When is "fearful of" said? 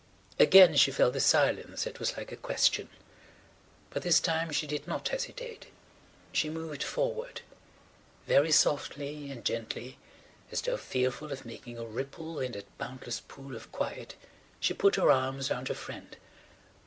10.77-11.45